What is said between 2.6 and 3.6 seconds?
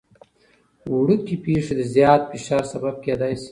سبب کېدای شي.